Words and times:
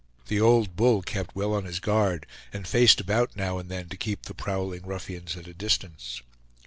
The 0.29 0.41
old 0.41 0.75
bull 0.75 1.03
kept 1.03 1.35
well 1.35 1.53
on 1.53 1.65
his 1.65 1.79
guard, 1.79 2.25
and 2.51 2.67
faced 2.67 2.99
about 2.99 3.35
now 3.35 3.59
and 3.59 3.69
then 3.69 3.87
to 3.89 3.95
keep 3.95 4.23
the 4.23 4.33
prowling 4.33 4.81
ruffians 4.87 5.37
at 5.37 5.45
a 5.45 5.53
distance. 5.53 6.23